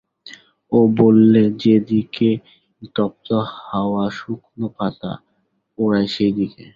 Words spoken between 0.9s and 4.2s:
বললে, যে দিকে তপ্ত হাওয়া